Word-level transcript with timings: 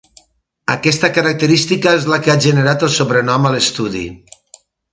Aquesta 0.75 1.09
característica 1.17 1.93
és 1.99 2.07
la 2.13 2.19
que 2.27 2.31
ha 2.35 2.37
generat 2.47 2.87
el 2.89 2.93
sobrenom 2.97 3.47
a 3.47 3.53
l'estudi. 3.57 4.03